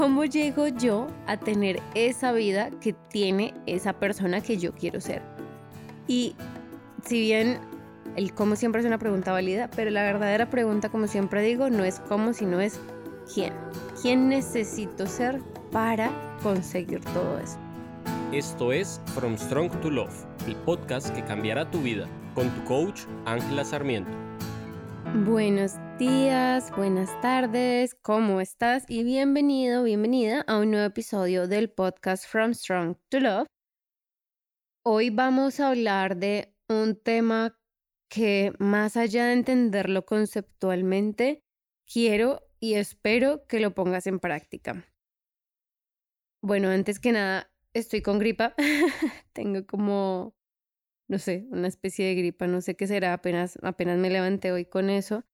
[0.00, 5.20] ¿cómo llego yo a tener esa vida que tiene esa persona que yo quiero ser?
[6.08, 6.34] Y
[7.04, 7.58] si bien
[8.16, 11.84] el cómo siempre es una pregunta válida, pero la verdadera pregunta, como siempre digo, no
[11.84, 12.80] es cómo, sino es
[13.34, 13.52] quién.
[14.00, 16.10] ¿Quién necesito ser para
[16.42, 17.58] conseguir todo eso?
[18.32, 23.02] Esto es From Strong to Love, el podcast que cambiará tu vida, con tu coach
[23.26, 24.12] Ángela Sarmiento.
[25.26, 28.86] Buenos días, buenas tardes, ¿cómo estás?
[28.88, 33.46] Y bienvenido, bienvenida a un nuevo episodio del podcast From Strong to Love.
[34.82, 37.54] Hoy vamos a hablar de un tema
[38.08, 41.42] que más allá de entenderlo conceptualmente,
[41.84, 44.86] quiero y espero que lo pongas en práctica.
[46.42, 48.54] Bueno, antes que nada, estoy con gripa.
[49.34, 50.34] Tengo como,
[51.10, 54.64] no sé, una especie de gripa, no sé qué será, apenas, apenas me levanté hoy
[54.64, 55.26] con eso.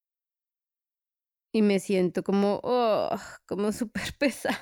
[1.56, 3.09] Y me siento como, oh,
[3.46, 4.60] como súper pesada.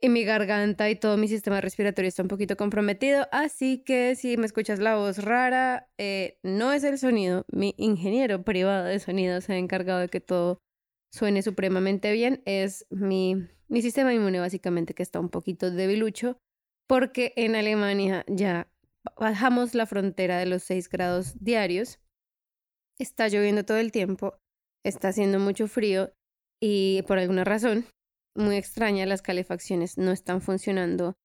[0.00, 4.38] Y mi garganta y todo mi sistema respiratorio está un poquito comprometido, así que si
[4.38, 9.42] me escuchas la voz rara, eh, no es el sonido, mi ingeniero privado de sonido
[9.42, 10.62] se ha encargado de que todo
[11.12, 16.38] suene supremamente bien, es mi, mi sistema inmune básicamente que está un poquito debilucho,
[16.88, 18.72] porque en Alemania ya
[19.18, 22.00] bajamos la frontera de los 6 grados diarios,
[22.98, 24.40] está lloviendo todo el tiempo,
[24.84, 26.12] está haciendo mucho frío
[26.60, 27.86] y por alguna razón
[28.34, 31.16] muy extraña, las calefacciones no están funcionando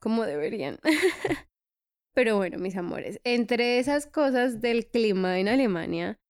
[0.00, 0.78] como deberían.
[2.14, 6.20] Pero bueno, mis amores, entre esas cosas del clima en Alemania,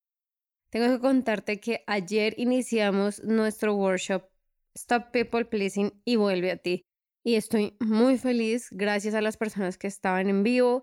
[0.71, 4.25] tengo que contarte que ayer iniciamos nuestro workshop
[4.75, 6.87] Stop People Pleasing y vuelve a ti.
[7.25, 10.83] Y estoy muy feliz gracias a las personas que estaban en vivo.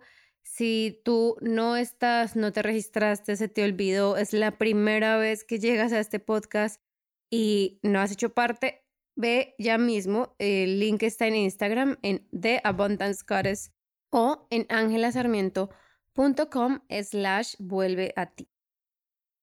[0.52, 5.60] Si tú no estás, no te registraste, se te olvidó, es la primera vez que
[5.60, 6.82] llegas a este podcast,
[7.30, 8.84] y no has hecho parte,
[9.16, 10.34] ve ya mismo.
[10.40, 13.72] El link está en Instagram en The Abundance Goddess
[14.10, 18.50] o en angelasarmiento.com slash vuelve a ti.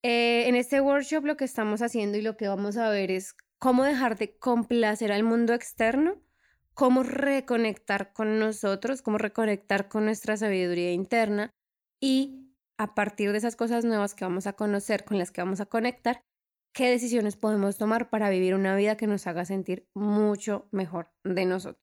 [0.03, 3.37] Eh, en este workshop lo que estamos haciendo y lo que vamos a ver es
[3.59, 6.21] cómo dejar de complacer al mundo externo,
[6.77, 11.51] cómo reconectar con nosotros, cómo reconectar con nuestra sabiduría interna
[12.01, 15.61] y a partir de esas cosas nuevas que vamos a conocer, con las que vamos
[15.61, 16.21] a conectar,
[16.75, 21.47] qué decisiones podemos tomar para vivir una vida que nos haga sentir mucho mejor de
[21.47, 21.83] nosotros.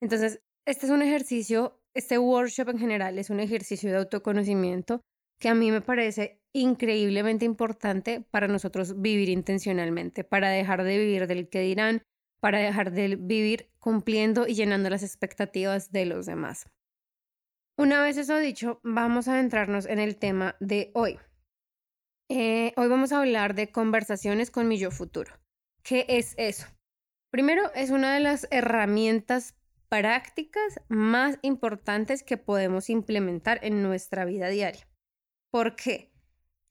[0.00, 5.02] Entonces, este es un ejercicio, este workshop en general es un ejercicio de autoconocimiento
[5.38, 11.26] que a mí me parece increíblemente importante para nosotros vivir intencionalmente, para dejar de vivir
[11.26, 12.02] del que dirán,
[12.40, 16.66] para dejar de vivir cumpliendo y llenando las expectativas de los demás.
[17.76, 21.18] Una vez eso dicho, vamos a adentrarnos en el tema de hoy.
[22.28, 25.32] Eh, hoy vamos a hablar de conversaciones con mi yo futuro.
[25.82, 26.66] ¿Qué es eso?
[27.30, 29.54] Primero, es una de las herramientas
[29.88, 34.86] prácticas más importantes que podemos implementar en nuestra vida diaria.
[35.50, 36.12] ¿Por qué?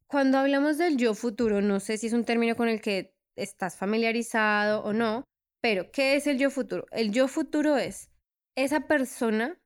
[0.08, 3.76] Cuando hablamos del yo futuro, no sé si es un término con el que estás
[3.76, 5.24] familiarizado o no,
[5.62, 6.86] pero ¿qué es el yo futuro?
[6.92, 8.10] El yo futuro es
[8.56, 9.60] esa persona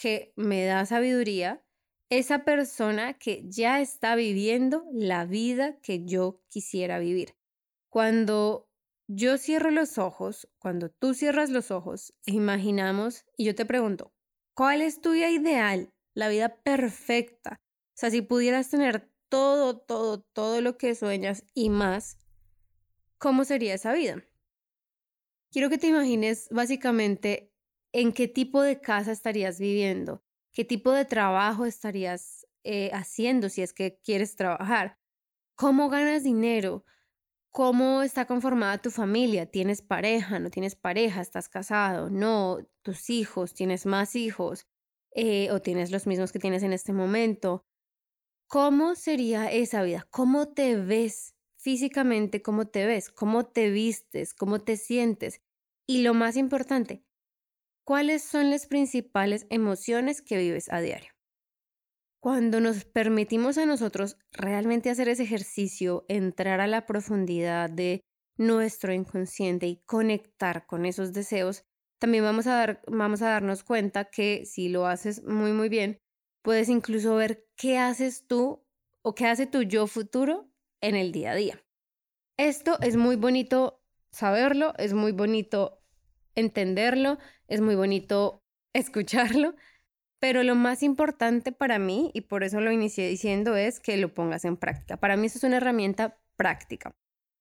[0.00, 1.64] que me da sabiduría,
[2.10, 7.34] esa persona que ya está viviendo la vida que yo quisiera vivir.
[7.90, 8.68] Cuando
[9.08, 14.12] yo cierro los ojos, cuando tú cierras los ojos, imaginamos y yo te pregunto,
[14.54, 15.92] ¿cuál es tu vida ideal?
[16.14, 17.56] La vida perfecta.
[17.60, 22.18] O sea, si pudieras tener todo, todo, todo lo que sueñas y más,
[23.18, 24.27] ¿cómo sería esa vida?
[25.50, 27.52] Quiero que te imagines básicamente
[27.92, 30.22] en qué tipo de casa estarías viviendo,
[30.52, 34.98] qué tipo de trabajo estarías eh, haciendo si es que quieres trabajar,
[35.54, 36.84] cómo ganas dinero,
[37.50, 43.54] cómo está conformada tu familia, tienes pareja, no tienes pareja, estás casado, no, tus hijos,
[43.54, 44.66] tienes más hijos
[45.14, 47.64] eh, o tienes los mismos que tienes en este momento.
[48.48, 50.06] ¿Cómo sería esa vida?
[50.10, 52.42] ¿Cómo te ves físicamente?
[52.42, 53.10] ¿Cómo te ves?
[53.10, 54.34] ¿Cómo te vistes?
[54.34, 55.40] ¿Cómo te sientes?
[55.86, 57.04] Y lo más importante,
[57.88, 61.10] ¿Cuáles son las principales emociones que vives a diario?
[62.20, 68.02] Cuando nos permitimos a nosotros realmente hacer ese ejercicio, entrar a la profundidad de
[68.36, 71.62] nuestro inconsciente y conectar con esos deseos,
[71.98, 75.96] también vamos a, dar, vamos a darnos cuenta que si lo haces muy, muy bien,
[76.44, 78.66] puedes incluso ver qué haces tú
[79.02, 81.62] o qué hace tu yo futuro en el día a día.
[82.36, 85.82] Esto es muy bonito saberlo, es muy bonito
[86.34, 88.42] entenderlo, es muy bonito
[88.72, 89.54] escucharlo,
[90.20, 94.14] pero lo más importante para mí, y por eso lo inicié diciendo, es que lo
[94.14, 94.96] pongas en práctica.
[94.96, 96.92] Para mí eso es una herramienta práctica.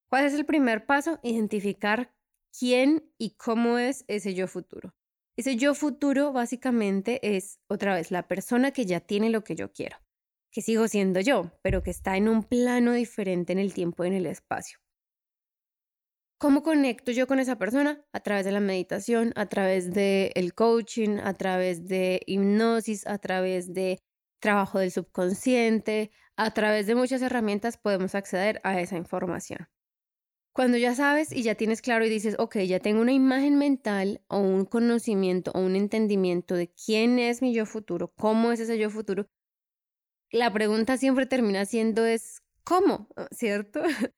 [0.09, 1.19] ¿Cuál es el primer paso?
[1.21, 2.13] Identificar
[2.57, 4.93] quién y cómo es ese yo futuro.
[5.37, 9.71] Ese yo futuro básicamente es otra vez la persona que ya tiene lo que yo
[9.71, 9.97] quiero,
[10.57, 14.07] que sigo siendo yo, pero que está en un plano diferente en el tiempo y
[14.07, 14.79] en el espacio.
[16.39, 18.03] ¿Cómo conecto yo con esa persona?
[18.11, 23.19] A través de la meditación, a través del el coaching, a través de hipnosis, a
[23.19, 23.99] través de
[24.41, 29.67] trabajo del subconsciente, a través de muchas herramientas podemos acceder a esa información.
[30.53, 34.23] Cuando ya sabes y ya tienes claro y dices, ok, ya tengo una imagen mental
[34.27, 38.79] o un conocimiento o un entendimiento de quién es mi yo futuro, cómo es ese
[38.79, 39.27] yo futuro,
[40.31, 43.07] la pregunta siempre termina siendo es, ¿cómo?
[43.31, 43.81] ¿Cierto?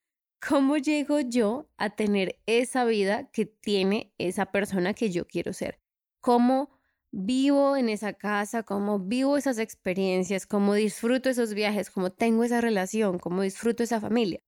[0.47, 5.79] ¿Cómo llego yo a tener esa vida que tiene esa persona que yo quiero ser?
[6.21, 6.79] ¿Cómo
[7.11, 8.63] vivo en esa casa?
[8.63, 10.45] ¿Cómo vivo esas experiencias?
[10.47, 11.89] ¿Cómo disfruto esos viajes?
[11.89, 13.19] ¿Cómo tengo esa relación?
[13.19, 14.41] ¿Cómo disfruto esa familia?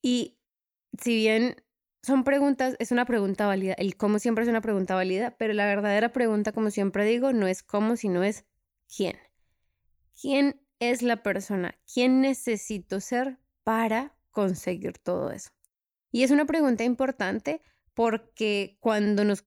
[0.00, 0.38] Y
[1.00, 1.56] si bien
[2.02, 5.66] son preguntas, es una pregunta válida, el cómo siempre es una pregunta válida, pero la
[5.66, 8.44] verdadera pregunta, como siempre digo, no es cómo, sino es
[8.94, 9.16] quién.
[10.20, 11.78] ¿Quién es la persona?
[11.92, 15.50] ¿Quién necesito ser para conseguir todo eso?
[16.10, 17.62] Y es una pregunta importante
[17.94, 19.46] porque cuando nos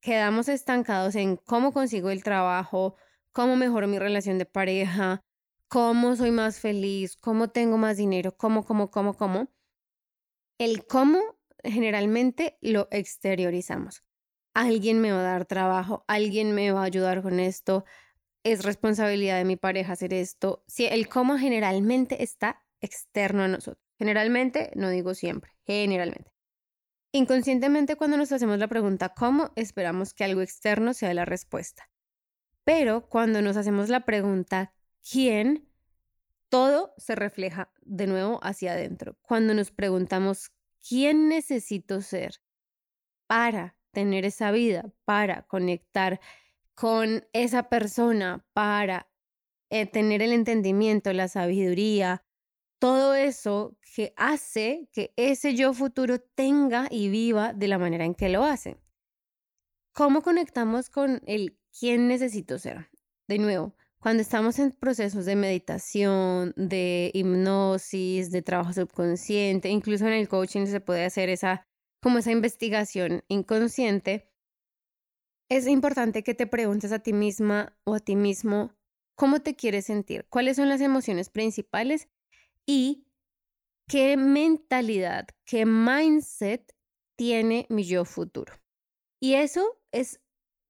[0.00, 2.96] quedamos estancados en cómo consigo el trabajo,
[3.32, 5.22] cómo mejoro mi relación de pareja,
[5.68, 9.48] cómo soy más feliz, cómo tengo más dinero, cómo, cómo, cómo, cómo,
[10.58, 11.20] el cómo
[11.62, 14.04] generalmente lo exteriorizamos.
[14.54, 17.84] Alguien me va a dar trabajo, alguien me va a ayudar con esto,
[18.52, 20.62] es responsabilidad de mi pareja hacer esto.
[20.68, 23.84] Si el cómo generalmente está externo a nosotros.
[23.98, 26.32] Generalmente, no digo siempre, generalmente.
[27.10, 29.50] Inconscientemente cuando nos hacemos la pregunta ¿cómo?
[29.56, 31.90] esperamos que algo externo sea la respuesta.
[32.62, 34.72] Pero cuando nos hacemos la pregunta
[35.10, 35.68] ¿quién?
[36.48, 39.16] todo se refleja de nuevo hacia adentro.
[39.22, 40.52] Cuando nos preguntamos
[40.88, 42.36] ¿quién necesito ser
[43.26, 46.20] para tener esa vida, para conectar
[46.76, 49.08] con esa persona, para
[49.70, 52.22] eh, tener el entendimiento, la sabiduría,
[52.78, 58.14] todo eso que hace que ese yo futuro tenga y viva de la manera en
[58.14, 58.76] que lo hace.
[59.92, 62.90] ¿Cómo conectamos con el quién necesito ser?
[63.26, 70.12] De nuevo, cuando estamos en procesos de meditación, de hipnosis, de trabajo subconsciente, incluso en
[70.12, 71.64] el coaching se puede hacer esa
[72.02, 74.30] como esa investigación inconsciente,
[75.48, 78.72] es importante que te preguntes a ti misma o a ti mismo
[79.14, 82.08] cómo te quieres sentir, cuáles son las emociones principales
[82.66, 83.06] y
[83.88, 86.74] qué mentalidad, qué mindset
[87.16, 88.52] tiene mi yo futuro.
[89.20, 90.20] Y eso es,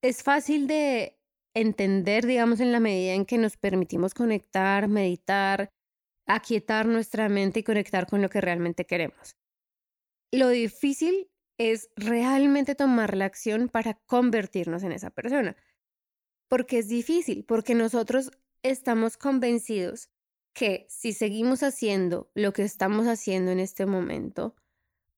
[0.01, 1.19] es fácil de
[1.53, 5.69] entender, digamos, en la medida en que nos permitimos conectar, meditar,
[6.27, 9.35] aquietar nuestra mente y conectar con lo que realmente queremos.
[10.31, 15.55] Lo difícil es realmente tomar la acción para convertirnos en esa persona.
[16.47, 18.31] Porque es difícil, porque nosotros
[18.63, 20.09] estamos convencidos
[20.53, 24.55] que si seguimos haciendo lo que estamos haciendo en este momento,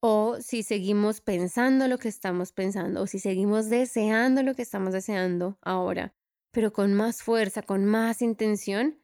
[0.02, 4.94] o si seguimos pensando lo que estamos pensando, o si seguimos deseando lo que estamos
[4.94, 6.14] deseando ahora,
[6.52, 9.00] pero con más fuerza, con más intención,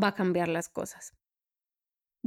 [0.00, 1.15] va a cambiar las cosas.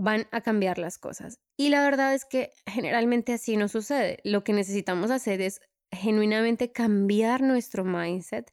[0.01, 1.39] Van a cambiar las cosas.
[1.57, 4.19] Y la verdad es que generalmente así no sucede.
[4.23, 5.59] Lo que necesitamos hacer es
[5.91, 8.49] genuinamente cambiar nuestro mindset,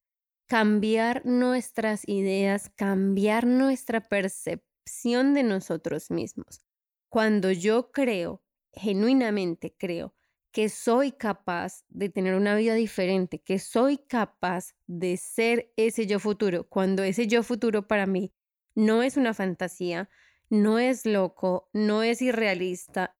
[0.49, 6.63] cambiar nuestras ideas, cambiar nuestra percepción de nosotros mismos.
[7.09, 8.43] Cuando yo creo,
[8.73, 10.15] genuinamente creo,
[10.51, 16.19] que soy capaz de tener una vida diferente, que soy capaz de ser ese yo
[16.19, 18.33] futuro, cuando ese yo futuro para mí
[18.75, 20.09] no es una fantasía,
[20.49, 23.17] no es loco, no es irrealista,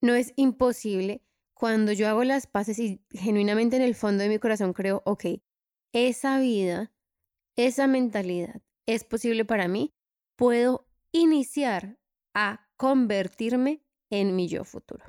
[0.00, 1.22] no es imposible,
[1.54, 5.24] cuando yo hago las paces y genuinamente en el fondo de mi corazón creo, ok,
[5.92, 6.92] esa vida,
[7.56, 9.94] esa mentalidad es posible para mí,
[10.36, 11.98] puedo iniciar
[12.34, 15.04] a convertirme en mi yo futuro.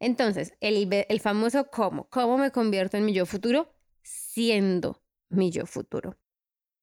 [0.00, 3.74] Entonces, el, el famoso cómo, ¿cómo me convierto en mi yo futuro?
[4.02, 6.16] Siendo mi yo futuro.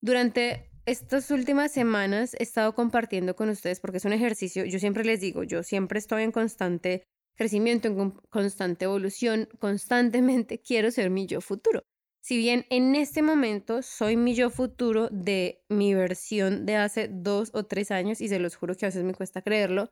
[0.00, 5.04] Durante estas últimas semanas he estado compartiendo con ustedes porque es un ejercicio, yo siempre
[5.04, 7.02] les digo, yo siempre estoy en constante
[7.36, 11.82] crecimiento, en constante evolución, constantemente quiero ser mi yo futuro.
[12.22, 17.50] Si bien en este momento soy mi yo futuro de mi versión de hace dos
[17.52, 19.90] o tres años, y se los juro que a veces me cuesta creerlo,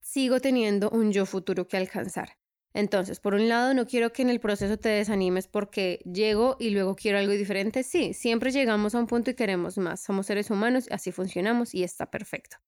[0.00, 2.36] sigo teniendo un yo futuro que alcanzar.
[2.74, 6.70] Entonces, por un lado, no quiero que en el proceso te desanimes porque llego y
[6.70, 7.82] luego quiero algo diferente.
[7.82, 10.00] Sí, siempre llegamos a un punto y queremos más.
[10.00, 12.58] Somos seres humanos, así funcionamos y está perfecto.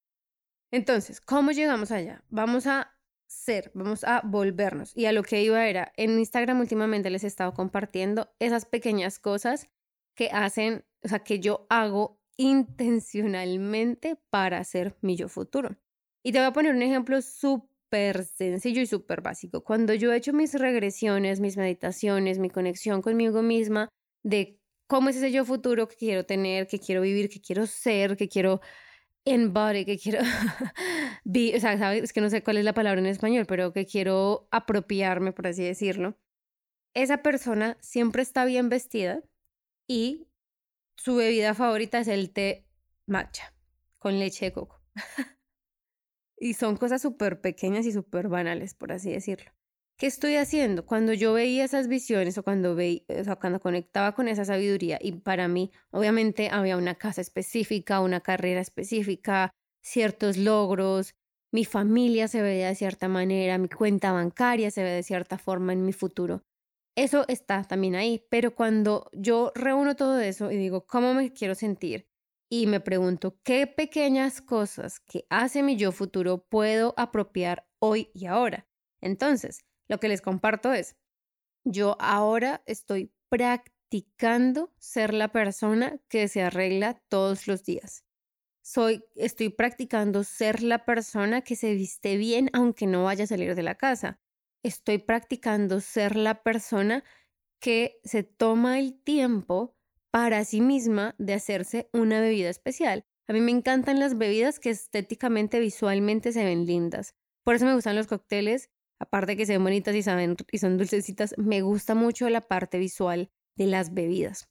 [0.72, 2.24] Entonces, ¿cómo llegamos allá?
[2.28, 4.96] Vamos a ser, vamos a volvernos.
[4.96, 9.18] Y a lo que iba era, en Instagram últimamente les he estado compartiendo esas pequeñas
[9.18, 9.68] cosas
[10.14, 15.76] que hacen, o sea, que yo hago intencionalmente para ser mi yo futuro.
[16.22, 17.69] Y te voy a poner un ejemplo súper
[18.36, 19.62] sencillo y súper básico.
[19.62, 23.88] Cuando yo he hecho mis regresiones, mis meditaciones, mi conexión conmigo misma
[24.22, 28.16] de cómo es ese yo futuro que quiero tener, que quiero vivir, que quiero ser,
[28.16, 28.60] que quiero
[29.24, 30.20] embody, que quiero,
[31.24, 32.04] o sea, ¿sabes?
[32.04, 35.46] Es que no sé cuál es la palabra en español, pero que quiero apropiarme, por
[35.46, 36.16] así decirlo.
[36.94, 39.22] Esa persona siempre está bien vestida
[39.86, 40.26] y
[40.96, 42.66] su bebida favorita es el té
[43.06, 43.54] matcha
[43.98, 44.82] con leche de coco.
[46.40, 49.52] y son cosas súper pequeñas y súper banales, por así decirlo.
[49.98, 50.86] ¿Qué estoy haciendo?
[50.86, 55.12] Cuando yo veía esas visiones o cuando, veía, o cuando conectaba con esa sabiduría y
[55.12, 59.50] para mí, obviamente, había una casa específica, una carrera específica,
[59.82, 61.12] ciertos logros,
[61.52, 65.74] mi familia se veía de cierta manera, mi cuenta bancaria se ve de cierta forma
[65.74, 66.42] en mi futuro.
[66.96, 71.54] Eso está también ahí, pero cuando yo reúno todo eso y digo, ¿cómo me quiero
[71.54, 72.09] sentir?
[72.52, 78.26] Y me pregunto, ¿qué pequeñas cosas que hace mi yo futuro puedo apropiar hoy y
[78.26, 78.66] ahora?
[79.00, 80.96] Entonces, lo que les comparto es,
[81.64, 88.04] yo ahora estoy practicando ser la persona que se arregla todos los días.
[88.62, 93.54] Soy, estoy practicando ser la persona que se viste bien aunque no vaya a salir
[93.54, 94.20] de la casa.
[94.64, 97.04] Estoy practicando ser la persona
[97.60, 99.76] que se toma el tiempo
[100.10, 103.04] para sí misma de hacerse una bebida especial.
[103.28, 107.14] A mí me encantan las bebidas que estéticamente, visualmente se ven lindas.
[107.44, 110.76] Por eso me gustan los cócteles aparte que se ven bonitas y, saben, y son
[110.76, 114.48] dulcecitas, me gusta mucho la parte visual de las bebidas.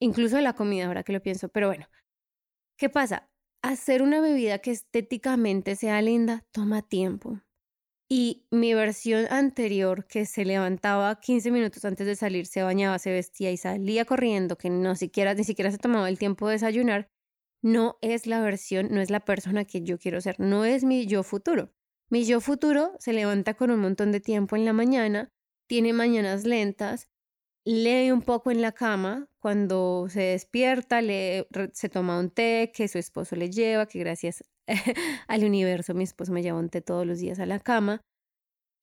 [0.00, 1.48] Incluso de la comida, ahora que lo pienso.
[1.48, 1.88] Pero bueno,
[2.78, 3.28] ¿qué pasa?
[3.62, 7.40] Hacer una bebida que estéticamente sea linda toma tiempo.
[8.10, 13.12] Y mi versión anterior, que se levantaba 15 minutos antes de salir, se bañaba, se
[13.12, 17.10] vestía y salía corriendo, que no siquiera, ni siquiera se tomaba el tiempo de desayunar,
[17.62, 21.06] no es la versión, no es la persona que yo quiero ser, no es mi
[21.06, 21.70] yo futuro.
[22.08, 25.30] Mi yo futuro se levanta con un montón de tiempo en la mañana,
[25.66, 27.08] tiene mañanas lentas,
[27.66, 32.96] lee un poco en la cama, cuando se despierta, se toma un té que su
[32.96, 34.42] esposo le lleva, que gracias
[35.28, 38.00] al universo mi esposo me lleva un té todos los días a la cama.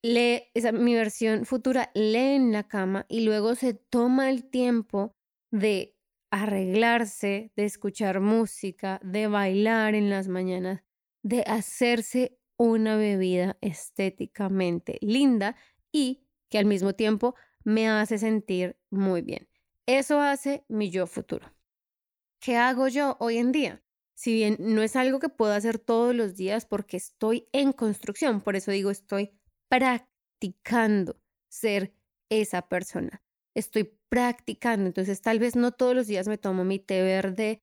[0.03, 5.11] Lee, esa, mi versión futura lee en la cama y luego se toma el tiempo
[5.51, 5.95] de
[6.31, 10.83] arreglarse, de escuchar música, de bailar en las mañanas,
[11.23, 15.55] de hacerse una bebida estéticamente linda
[15.91, 19.47] y que al mismo tiempo me hace sentir muy bien.
[19.87, 21.51] Eso hace mi yo futuro.
[22.39, 23.84] ¿Qué hago yo hoy en día?
[24.17, 28.41] Si bien no es algo que puedo hacer todos los días porque estoy en construcción,
[28.41, 29.31] por eso digo estoy
[29.69, 31.19] practicando
[31.49, 31.93] ser
[32.29, 33.21] esa persona.
[33.55, 37.59] Estoy practicando, entonces tal vez no todos los días me tomo mi té verde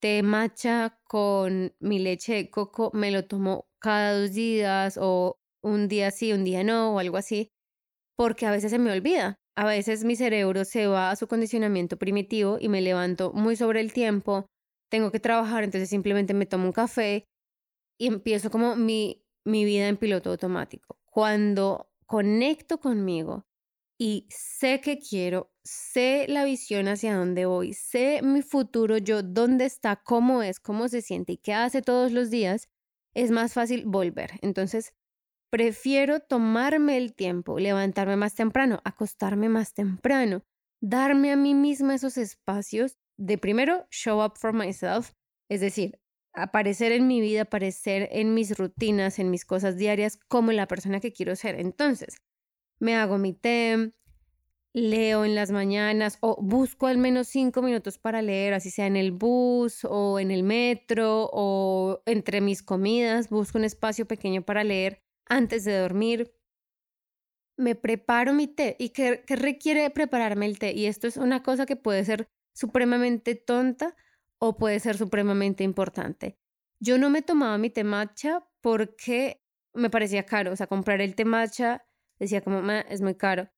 [0.00, 5.86] té matcha con mi leche de coco me lo tomo cada dos días o un
[5.88, 7.50] día sí, un día no o algo así,
[8.16, 9.36] porque a veces se me olvida.
[9.56, 13.80] A veces mi cerebro se va a su condicionamiento primitivo y me levanto muy sobre
[13.80, 14.46] el tiempo,
[14.92, 17.26] tengo que trabajar, entonces simplemente me tomo un café
[17.98, 21.00] y empiezo como mi, mi vida en piloto automático.
[21.06, 23.46] Cuando conecto conmigo
[23.98, 29.64] y sé que quiero, sé la visión hacia dónde voy, sé mi futuro, yo dónde
[29.64, 32.68] está, cómo es, cómo se siente y qué hace todos los días,
[33.14, 34.32] es más fácil volver.
[34.42, 34.92] Entonces,
[35.50, 40.44] prefiero tomarme el tiempo, levantarme más temprano, acostarme más temprano,
[40.82, 45.12] darme a mí misma esos espacios de primero show up for myself,
[45.48, 46.00] es decir,
[46.34, 51.00] aparecer en mi vida, aparecer en mis rutinas, en mis cosas diarias como la persona
[51.00, 51.60] que quiero ser.
[51.60, 52.16] Entonces,
[52.78, 53.92] me hago mi té,
[54.74, 58.96] leo en las mañanas o busco al menos cinco minutos para leer, así sea en
[58.96, 64.64] el bus o en el metro o entre mis comidas, busco un espacio pequeño para
[64.64, 66.34] leer antes de dormir.
[67.56, 68.76] Me preparo mi té.
[68.78, 70.72] ¿Y qué, requiere prepararme el té?
[70.72, 73.94] Y esto es una cosa que puede ser supremamente tonta
[74.38, 76.38] o puede ser supremamente importante.
[76.80, 79.42] Yo no me tomaba mi té matcha porque
[79.74, 81.84] me parecía caro, o sea, comprar el té matcha
[82.18, 83.50] decía como, es muy caro.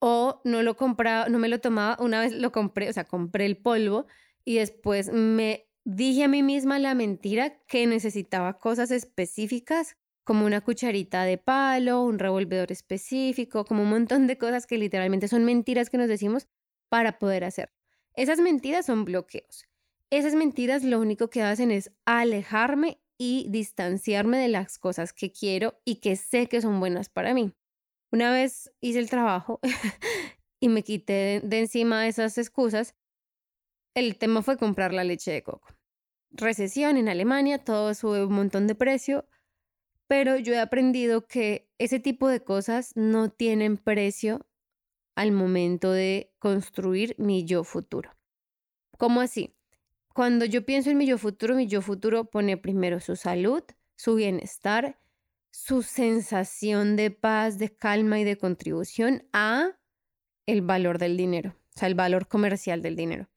[0.00, 3.46] O no lo compraba, no me lo tomaba, una vez lo compré, o sea, compré
[3.46, 4.06] el polvo
[4.44, 10.60] y después me dije a mí misma la mentira que necesitaba cosas específicas como una
[10.60, 15.88] cucharita de palo, un revolvedor específico, como un montón de cosas que literalmente son mentiras
[15.88, 16.46] que nos decimos
[16.90, 17.70] para poder hacer.
[18.18, 19.64] Esas mentiras son bloqueos.
[20.10, 25.80] Esas mentiras lo único que hacen es alejarme y distanciarme de las cosas que quiero
[25.84, 27.54] y que sé que son buenas para mí.
[28.10, 29.60] Una vez hice el trabajo
[30.60, 32.96] y me quité de encima esas excusas,
[33.94, 35.68] el tema fue comprar la leche de coco.
[36.32, 39.28] Recesión en Alemania, todo sube un montón de precio,
[40.08, 44.44] pero yo he aprendido que ese tipo de cosas no tienen precio
[45.18, 48.16] al momento de construir mi yo futuro.
[48.98, 49.56] ¿Cómo así?
[50.14, 53.64] Cuando yo pienso en mi yo futuro, mi yo futuro pone primero su salud,
[53.96, 55.00] su bienestar,
[55.50, 59.76] su sensación de paz, de calma y de contribución a
[60.46, 63.28] el valor del dinero, o sea, el valor comercial del dinero.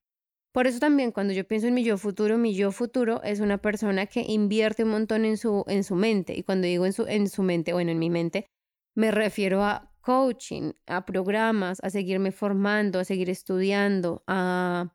[0.52, 3.58] Por eso también cuando yo pienso en mi yo futuro, mi yo futuro es una
[3.58, 6.38] persona que invierte un montón en su, en su mente.
[6.38, 8.46] Y cuando digo en su, en su mente, bueno, en mi mente,
[8.94, 14.94] me refiero a coaching, a programas, a seguirme formando, a seguir estudiando, a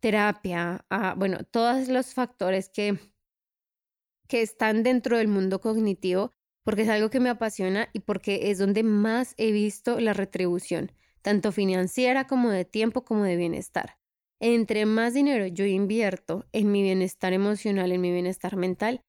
[0.00, 2.98] terapia, a, bueno, todos los factores que,
[4.28, 8.58] que están dentro del mundo cognitivo, porque es algo que me apasiona y porque es
[8.58, 13.98] donde más he visto la retribución, tanto financiera como de tiempo como de bienestar.
[14.40, 19.02] Entre más dinero yo invierto en mi bienestar emocional, en mi bienestar mental,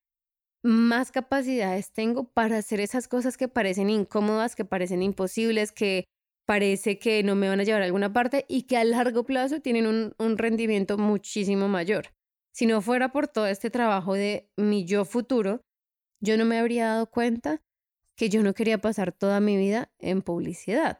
[0.65, 6.05] más capacidades tengo para hacer esas cosas que parecen incómodas, que parecen imposibles, que
[6.48, 9.62] parece que no me van a llevar a alguna parte y que a largo plazo
[9.62, 12.07] tienen un, un rendimiento muchísimo mayor.
[12.51, 15.62] Si no fuera por todo este trabajo de mi yo futuro,
[16.19, 17.62] yo no me habría dado cuenta
[18.15, 20.98] que yo no quería pasar toda mi vida en publicidad.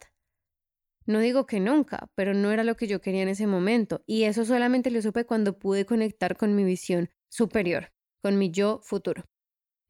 [1.08, 4.04] No digo que nunca, pero no era lo que yo quería en ese momento.
[4.06, 7.92] Y eso solamente lo supe cuando pude conectar con mi visión superior,
[8.22, 9.24] con mi yo futuro.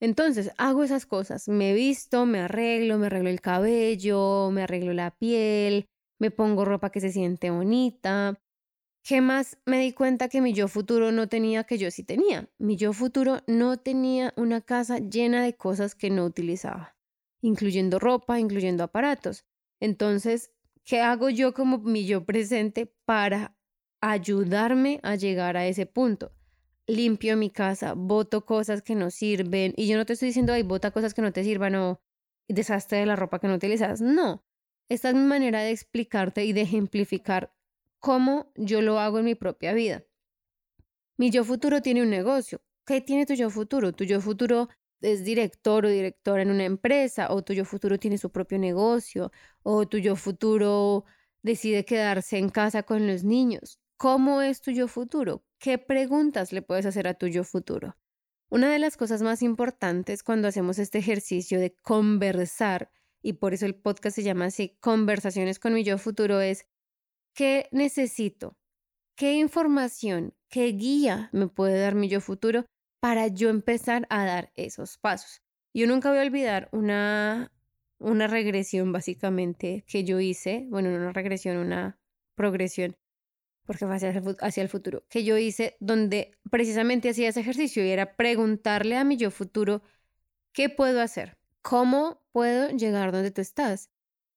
[0.01, 5.11] Entonces, hago esas cosas, me visto, me arreglo, me arreglo el cabello, me arreglo la
[5.11, 5.85] piel,
[6.19, 8.39] me pongo ropa que se siente bonita.
[9.03, 12.49] ¿Qué más me di cuenta que mi yo futuro no tenía que yo sí tenía?
[12.57, 16.97] Mi yo futuro no tenía una casa llena de cosas que no utilizaba,
[17.41, 19.45] incluyendo ropa, incluyendo aparatos.
[19.79, 20.51] Entonces,
[20.83, 23.55] ¿qué hago yo como mi yo presente para
[24.01, 26.31] ayudarme a llegar a ese punto?
[26.87, 29.73] Limpio mi casa, boto cosas que no sirven.
[29.77, 32.01] Y yo no te estoy diciendo, ay, bota cosas que no te sirvan o
[32.47, 34.01] desastre de la ropa que no utilizas.
[34.01, 34.43] No.
[34.89, 37.53] Esta es mi manera de explicarte y de ejemplificar
[37.99, 40.03] cómo yo lo hago en mi propia vida.
[41.17, 42.61] Mi yo futuro tiene un negocio.
[42.85, 43.93] ¿Qué tiene tu yo futuro?
[43.93, 44.69] Tu yo futuro
[45.01, 49.31] es director o directora en una empresa, o tu yo futuro tiene su propio negocio,
[49.63, 51.05] o tu yo futuro
[51.41, 53.79] decide quedarse en casa con los niños.
[53.97, 55.45] ¿Cómo es tu yo futuro?
[55.57, 57.95] ¿Qué preguntas le puedes hacer a tu yo futuro?
[58.49, 63.65] Una de las cosas más importantes cuando hacemos este ejercicio de conversar, y por eso
[63.65, 66.67] el podcast se llama así, Conversaciones con mi yo futuro, es
[67.33, 68.57] ¿qué necesito?
[69.15, 72.65] ¿Qué información, qué guía me puede dar mi yo futuro
[72.99, 75.41] para yo empezar a dar esos pasos?
[75.73, 77.53] Yo nunca voy a olvidar una,
[77.97, 81.97] una regresión básicamente que yo hice, bueno, no una regresión, una
[82.35, 82.97] progresión
[83.65, 88.15] porque fue hacia el, futuro, que yo hice donde precisamente hacía ese ejercicio y era
[88.15, 89.81] preguntarle a mi yo futuro,
[90.53, 91.37] ¿qué puedo hacer?
[91.61, 93.89] ¿Cómo puedo llegar donde tú estás?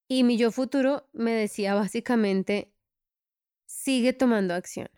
[0.09, 2.73] Y mi yo futuro me decía básicamente,
[3.67, 4.89] sigue tomando acción.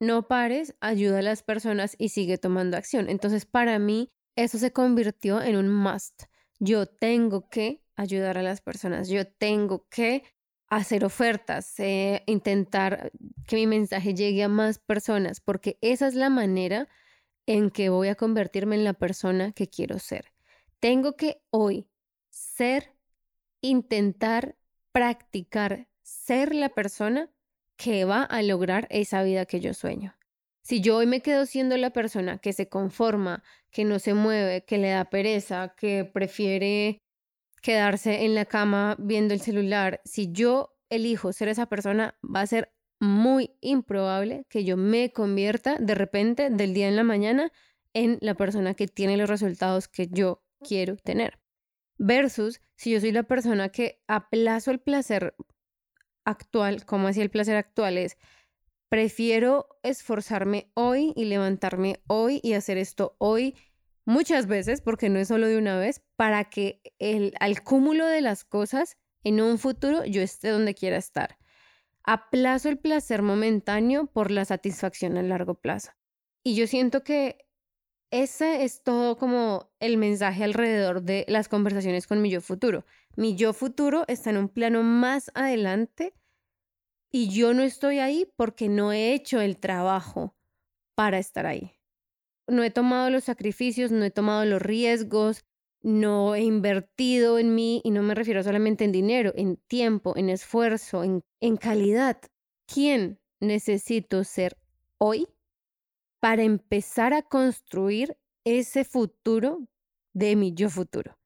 [0.00, 3.08] No pares, ayuda a las personas y sigue tomando acción.
[3.08, 6.24] Entonces, para mí, eso se convirtió en un must.
[6.58, 10.24] Yo tengo que ayudar a las personas, yo tengo que
[10.68, 13.10] hacer ofertas, eh, intentar
[13.46, 16.88] que mi mensaje llegue a más personas, porque esa es la manera
[17.46, 20.32] en que voy a convertirme en la persona que quiero ser.
[20.80, 21.88] Tengo que hoy
[22.28, 22.92] ser,
[23.62, 24.56] intentar,
[24.92, 27.30] practicar, ser la persona
[27.76, 30.14] que va a lograr esa vida que yo sueño.
[30.60, 34.64] Si yo hoy me quedo siendo la persona que se conforma, que no se mueve,
[34.66, 37.00] que le da pereza, que prefiere
[37.62, 42.46] quedarse en la cama viendo el celular, si yo elijo ser esa persona, va a
[42.46, 47.52] ser muy improbable que yo me convierta de repente del día en la mañana
[47.94, 51.38] en la persona que tiene los resultados que yo quiero tener.
[51.98, 55.34] Versus si yo soy la persona que aplazo el placer
[56.24, 58.16] actual, como así el placer actual es,
[58.88, 63.56] prefiero esforzarme hoy y levantarme hoy y hacer esto hoy
[64.08, 68.22] muchas veces, porque no es solo de una vez, para que el, al cúmulo de
[68.22, 71.38] las cosas en un futuro yo esté donde quiera estar.
[72.04, 75.92] Aplazo el placer momentáneo por la satisfacción a largo plazo.
[76.42, 77.46] Y yo siento que
[78.10, 82.86] ese es todo como el mensaje alrededor de las conversaciones con mi yo futuro.
[83.14, 86.14] Mi yo futuro está en un plano más adelante
[87.12, 90.34] y yo no estoy ahí porque no he hecho el trabajo
[90.94, 91.77] para estar ahí.
[92.48, 95.44] No he tomado los sacrificios, no he tomado los riesgos,
[95.82, 100.28] no he invertido en mí y no me refiero solamente en dinero, en tiempo, en
[100.28, 102.20] esfuerzo, en, en calidad.
[102.66, 104.58] ¿Quién necesito ser
[104.98, 105.28] hoy
[106.20, 109.68] para empezar a construir ese futuro
[110.14, 111.16] de mi yo futuro?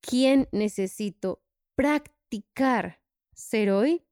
[0.00, 1.42] ¿Quién necesito
[1.76, 3.00] practicar
[3.34, 4.04] ser hoy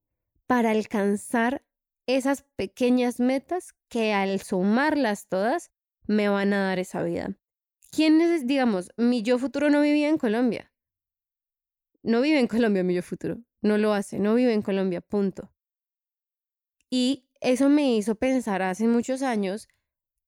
[0.46, 1.64] para alcanzar
[2.06, 5.70] esas pequeñas metas que al sumarlas todas
[6.10, 7.38] me van a dar esa vida?
[7.92, 10.72] ¿Quién es, digamos, mi yo futuro no vivía en Colombia?
[12.02, 15.52] No vive en Colombia mi yo futuro, no lo hace, no vive en Colombia, punto.
[16.90, 19.68] Y eso me hizo pensar hace muchos años,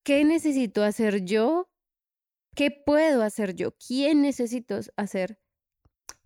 [0.05, 1.69] ¿qué necesito hacer yo?
[2.55, 3.73] ¿Qué puedo hacer yo?
[3.73, 5.41] ¿Quién necesito hacer?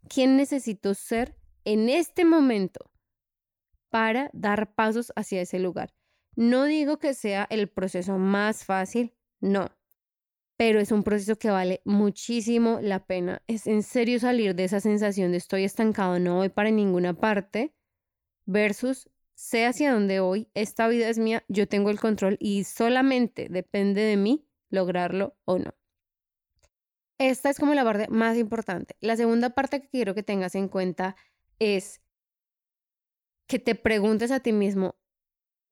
[0.06, 2.90] ¿Quién necesito ser en este momento
[3.88, 5.94] para dar pasos hacia ese lugar?
[6.34, 9.15] No digo que sea el proceso más fácil,
[9.46, 9.70] no,
[10.56, 13.42] pero es un proceso que vale muchísimo la pena.
[13.46, 17.74] Es en serio salir de esa sensación de estoy estancado, no voy para ninguna parte,
[18.46, 23.48] versus sé hacia dónde voy, esta vida es mía, yo tengo el control y solamente
[23.50, 25.74] depende de mí lograrlo o no.
[27.18, 28.96] Esta es como la parte más importante.
[29.00, 31.16] La segunda parte que quiero que tengas en cuenta
[31.59, 32.02] es
[33.46, 34.96] que te preguntes a ti mismo,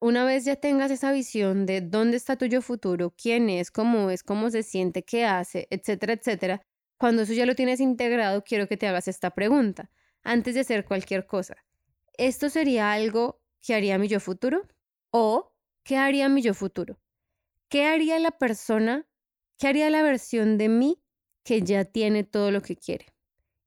[0.05, 4.11] una vez ya tengas esa visión de dónde está tu yo futuro, quién es, cómo
[4.11, 6.61] es, cómo se siente, qué hace, etcétera, etcétera,
[6.99, 9.91] cuando eso ya lo tienes integrado, quiero que te hagas esta pregunta
[10.23, 11.57] antes de hacer cualquier cosa.
[12.19, 14.69] ¿Esto sería algo que haría mi yo futuro?
[15.11, 16.99] ¿O qué haría mi yo futuro?
[17.71, 19.07] ¿Qué haría la persona,
[19.57, 21.03] qué haría la versión de mí
[21.45, 23.07] que ya tiene todo lo que quiere?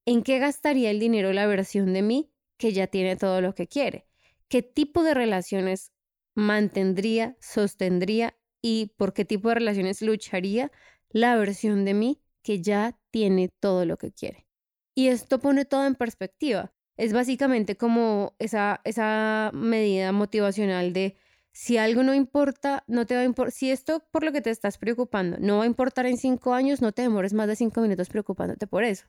[0.05, 3.67] ¿En qué gastaría el dinero la versión de mí que ya tiene todo lo que
[3.67, 4.05] quiere?
[4.49, 5.93] ¿Qué tipo de relaciones
[6.37, 10.71] mantendría, sostendría y por qué tipo de relaciones lucharía
[11.09, 14.45] la versión de mí que ya tiene todo lo que quiere.
[14.93, 16.71] Y esto pone todo en perspectiva.
[16.95, 21.17] Es básicamente como esa, esa medida motivacional de
[21.53, 23.51] si algo no importa, no te va a importar.
[23.51, 26.81] Si esto por lo que te estás preocupando no va a importar en cinco años,
[26.83, 29.07] no te demores más de cinco minutos preocupándote por eso.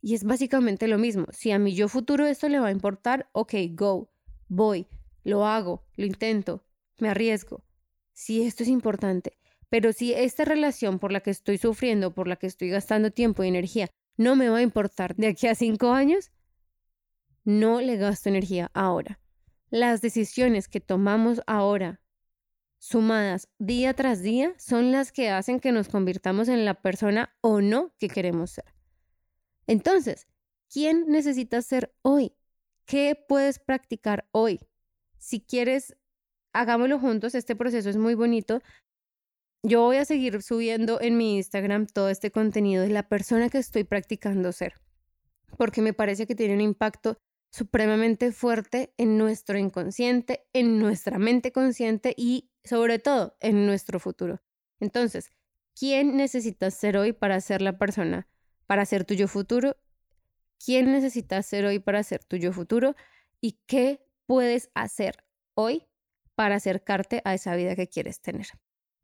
[0.00, 1.26] Y es básicamente lo mismo.
[1.32, 4.10] Si a mi yo futuro esto le va a importar, ok, go,
[4.48, 4.86] voy,
[5.24, 6.64] lo hago, lo intento,
[6.98, 7.64] me arriesgo.
[8.12, 12.36] Si esto es importante, pero si esta relación por la que estoy sufriendo, por la
[12.36, 15.92] que estoy gastando tiempo y energía, no me va a importar de aquí a cinco
[15.92, 16.30] años,
[17.44, 19.18] no le gasto energía ahora.
[19.70, 22.00] Las decisiones que tomamos ahora,
[22.78, 27.60] sumadas día tras día, son las que hacen que nos convirtamos en la persona o
[27.60, 28.66] no que queremos ser.
[29.66, 30.26] Entonces,
[30.68, 32.34] ¿quién necesitas ser hoy?
[32.84, 34.60] ¿Qué puedes practicar hoy?
[35.22, 35.96] Si quieres,
[36.52, 38.60] hagámoslo juntos, este proceso es muy bonito.
[39.62, 43.58] Yo voy a seguir subiendo en mi Instagram todo este contenido de la persona que
[43.58, 44.74] estoy practicando ser,
[45.56, 47.18] porque me parece que tiene un impacto
[47.52, 54.42] supremamente fuerte en nuestro inconsciente, en nuestra mente consciente y sobre todo en nuestro futuro.
[54.80, 55.30] Entonces,
[55.78, 58.26] ¿quién necesitas ser hoy para ser la persona,
[58.66, 59.76] para ser tuyo futuro?
[60.58, 62.96] ¿Quién necesitas ser hoy para ser tuyo futuro?
[63.40, 65.22] ¿Y qué puedes hacer
[65.54, 65.84] hoy
[66.34, 68.46] para acercarte a esa vida que quieres tener.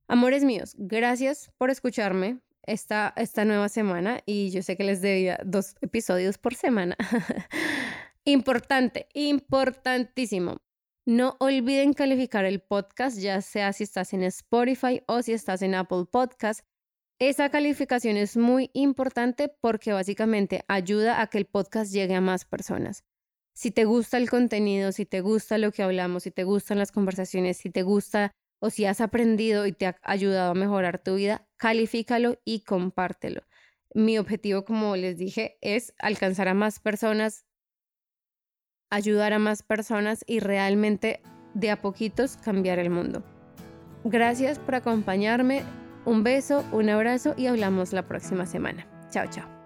[0.09, 5.39] Amores míos, gracias por escucharme esta, esta nueva semana y yo sé que les debía
[5.45, 6.97] dos episodios por semana.
[8.25, 10.63] Importante, importantísimo.
[11.05, 15.75] No olviden calificar el podcast, ya sea si estás en Spotify o si estás en
[15.75, 16.65] Apple Podcast.
[17.19, 22.47] Esa calificación es muy importante porque básicamente ayuda a que el podcast llegue a más
[22.47, 23.05] personas.
[23.59, 26.93] Si te gusta el contenido, si te gusta lo que hablamos, si te gustan las
[26.93, 31.17] conversaciones, si te gusta o si has aprendido y te ha ayudado a mejorar tu
[31.17, 33.43] vida, califícalo y compártelo.
[33.95, 37.47] Mi objetivo, como les dije, es alcanzar a más personas,
[38.91, 41.21] ayudar a más personas y realmente
[41.55, 43.25] de a poquitos cambiar el mundo.
[44.05, 45.65] Gracias por acompañarme.
[46.05, 48.87] Un beso, un abrazo y hablamos la próxima semana.
[49.11, 49.58] Chao, chao.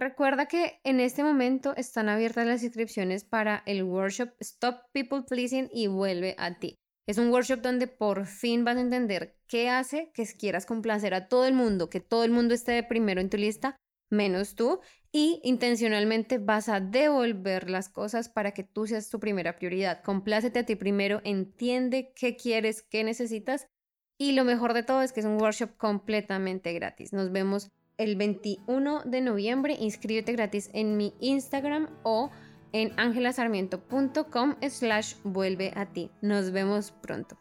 [0.00, 5.68] Recuerda que en este momento están abiertas las inscripciones para el workshop Stop People Pleasing
[5.72, 6.76] y vuelve a ti.
[7.08, 11.26] Es un workshop donde por fin vas a entender qué hace que quieras complacer a
[11.26, 13.76] todo el mundo, que todo el mundo esté de primero en tu lista,
[14.08, 14.78] menos tú,
[15.10, 20.04] y intencionalmente vas a devolver las cosas para que tú seas tu primera prioridad.
[20.04, 23.66] Complácete a ti primero, entiende qué quieres, qué necesitas,
[24.16, 27.12] y lo mejor de todo es que es un workshop completamente gratis.
[27.12, 29.76] Nos vemos el 21 de noviembre.
[29.78, 32.30] Inscríbete gratis en mi Instagram o
[32.72, 36.10] en angelasarmiento.com slash vuelve a ti.
[36.22, 37.36] Nos vemos pronto.